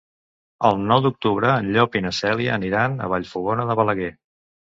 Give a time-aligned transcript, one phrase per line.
[0.69, 4.11] El nou d'octubre en Llop i na Cèlia aniran a Vallfogona de Balaguer.